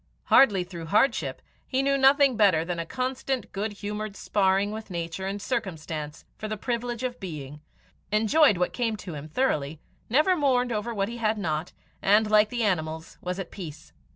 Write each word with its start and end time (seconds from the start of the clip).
Hardy 0.23 0.63
through 0.63 0.87
hardship, 0.87 1.43
he 1.67 1.83
knew 1.83 1.95
nothing 1.95 2.35
better 2.35 2.65
than 2.65 2.79
a 2.79 2.87
constant 2.87 3.51
good 3.51 3.71
humoured 3.73 4.15
sparring 4.15 4.71
with 4.71 4.89
nature 4.89 5.27
and 5.27 5.39
circumstance 5.39 6.25
for 6.39 6.47
the 6.47 6.57
privilege 6.57 7.03
of 7.03 7.19
being, 7.19 7.61
enjoyed 8.11 8.57
what 8.57 8.73
came 8.73 8.97
to 8.97 9.13
him 9.13 9.27
thoroughly, 9.27 9.79
never 10.09 10.35
mourned 10.35 10.71
over 10.71 10.91
what 10.91 11.07
he 11.07 11.17
had 11.17 11.37
not, 11.37 11.71
and, 12.01 12.31
like 12.31 12.49
the 12.49 12.63
animals, 12.63 13.19
was 13.21 13.37
at 13.37 13.51
peace. 13.51 13.93